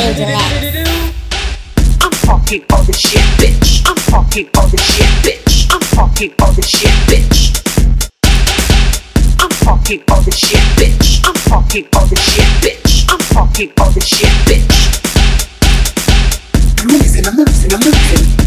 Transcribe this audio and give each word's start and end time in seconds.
Angel 0.00 0.28
X 0.28 1.27
fucking 2.28 2.62
all 2.72 2.82
the 2.82 2.92
shit, 2.92 3.24
bitch. 3.40 3.88
I'm 3.88 3.96
fucking 3.96 4.50
all 4.54 4.66
the 4.68 4.76
shit, 4.76 5.08
bitch. 5.24 5.72
I'm 5.72 5.80
fucking 5.80 6.34
all 6.42 6.52
the 6.52 6.62
shit, 6.62 6.92
bitch. 7.08 7.40
I'm 9.40 9.50
fucking 9.64 10.02
all 10.10 10.20
the 10.20 10.30
shit, 10.30 10.60
bitch. 10.76 11.24
I'm 11.24 11.34
fucking 11.48 11.88
all 11.96 12.04
the 12.04 12.16
shit, 12.16 12.50
bitch. 12.60 13.06
I'm 13.08 13.18
fucking 13.32 13.72
all 13.80 13.90
the 13.90 14.00
shit, 14.00 14.34
bitch. 14.44 14.76
I'm 16.82 16.88
losing, 16.88 17.26
I'm 17.26 17.36
losing, 17.36 17.72
I'm 17.72 17.80
losing. 17.80 18.37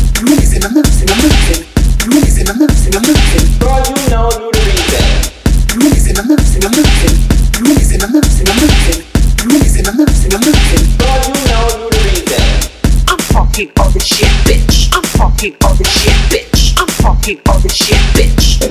talking 15.41 15.57
all 15.63 15.73
this 15.73 16.03
shit, 16.03 16.13
bitch. 16.29 16.79
I'm 16.79 16.87
talking 16.87 17.41
all 17.49 17.57
this 17.57 17.73
shit, 17.73 17.97
bitch. 18.13 18.61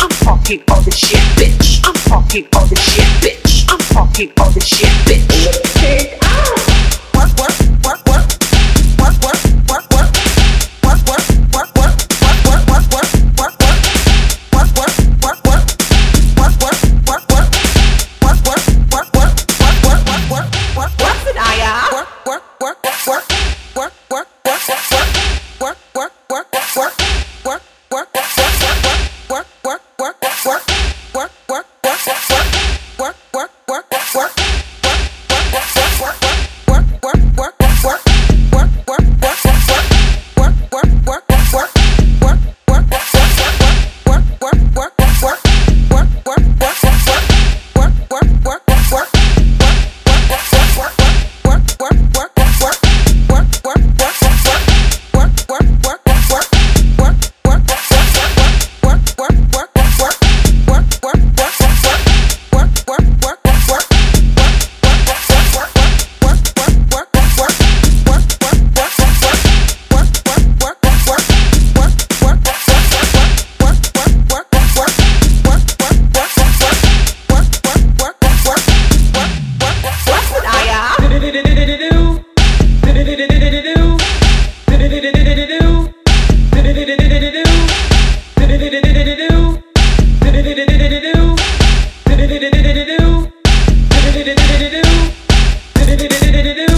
I'm 0.00 0.08
talking 0.08 0.62
all 0.70 0.80
this 0.82 0.96
shit, 0.96 1.18
bitch. 1.34 1.80
I'm 1.84 1.94
talking 1.94 2.46
all 2.54 2.66
this 2.66 2.94
shit, 2.94 3.04
bitch. 3.20 3.66
I'm 3.68 3.78
talking 3.78 4.32
all 4.38 4.50
this 4.50 4.66
shit, 4.68 4.88
bitch. 5.04 5.73
do 83.38 83.50
do 83.50 83.62
do 83.62 83.84
do 96.42 96.54
do 96.54 96.73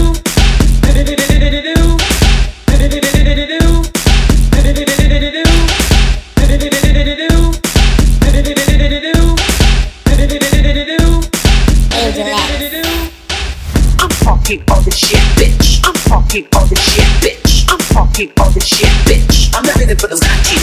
fucking 18.17 18.33
all 18.41 18.49
this 18.49 18.65
shit, 18.65 18.89
bitch. 19.05 19.53
I'm 19.53 19.61
not 19.61 19.77
ready 19.77 19.93
for 19.93 20.07
those 20.07 20.21
gotcha. 20.21 20.57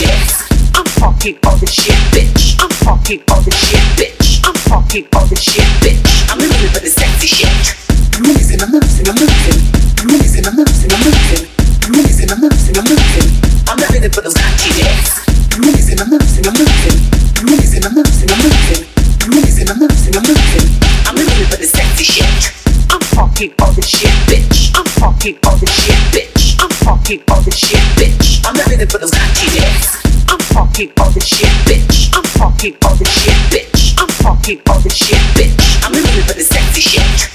I'm 0.74 0.84
fucking 0.98 1.38
all 1.46 1.54
this 1.54 1.70
shit, 1.70 1.94
bitch. 2.10 2.58
I'm 2.58 2.70
fucking 2.82 3.22
all 3.30 3.40
this 3.46 3.54
shit, 3.54 3.78
bitch. 3.94 4.42
I'm 4.42 4.54
fucking 4.66 5.06
all 5.14 5.22
this 5.30 5.38
shit, 5.38 5.62
bitch. 5.78 6.02
I'm 6.34 6.38
not 6.42 6.50
ready 6.50 6.66
for 6.74 6.82
this 6.82 6.98
sexy 6.98 7.30
shit. 7.30 7.78
You 8.18 8.26
listen, 8.26 8.58
I'm 8.58 8.74
losing, 8.74 9.06
I'm 9.06 9.14
losing. 9.14 9.58
You 10.02 10.18
listen, 10.18 10.42
I'm 10.50 10.56
losing, 10.58 10.90
I'm 10.90 10.98
losing. 11.06 11.46
You 11.86 11.92
listen, 12.02 12.26
I'm 12.34 12.42
losing, 12.42 12.74
I'm 12.74 12.86
losing. 12.90 13.28
I'm 13.70 13.78
not 13.78 13.90
ready 13.94 14.10
for 14.10 14.22
those 14.26 14.34
gotcha 14.34 14.74
dicks. 14.74 15.14
You 15.54 15.62
listen, 15.62 16.02
I'm 16.02 16.10
losing, 16.10 16.46
I'm 16.50 16.58
losing. 16.58 16.98
You 17.38 17.46
listen, 17.54 17.86
I'm 17.86 17.94
losing, 17.94 18.30
I'm 18.34 18.40
losing. 18.42 18.82
You 18.82 19.30
listen, 19.30 19.70
I'm 19.70 19.78
losing, 19.78 20.14
I'm 20.18 20.26
losing. 20.26 20.66
I'm 21.06 21.14
not 21.14 21.22
ready 21.22 21.46
for 21.46 21.58
this 21.62 21.70
sexy 21.70 22.02
shit. 22.02 22.50
I'm 22.90 22.98
fucking 23.14 23.54
all 23.62 23.70
this 23.78 23.86
shit, 23.86 24.10
bitch. 24.26 24.74
I'm 24.74 24.86
fucking 24.98 25.38
all 25.46 25.54
this 25.54 25.70
shit, 25.70 26.02
bitch 26.10 26.33
fucking 26.84 27.22
all 27.30 27.40
this 27.40 27.56
shit, 27.56 27.80
bitch. 27.96 28.44
I'm 28.44 28.54
living 28.54 28.80
it 28.80 28.92
for 28.92 28.98
the 28.98 29.06
ratchetness. 29.06 30.30
I'm 30.30 30.38
fucking 30.38 30.92
all 31.00 31.10
this 31.10 31.26
shit, 31.26 31.48
bitch. 31.64 32.12
I'm 32.14 32.24
fucking 32.24 32.76
all 32.84 32.94
this 32.94 33.08
shit, 33.08 33.40
bitch. 33.50 33.94
I'm 33.98 34.08
fucking 34.08 34.60
all 34.68 34.78
this 34.80 34.94
shit, 34.94 35.18
bitch. 35.34 35.84
I'm 35.84 35.92
living 35.92 36.14
it 36.14 36.24
for 36.26 36.34
the 36.34 36.44
sexy 36.44 36.82
shit. 36.82 37.33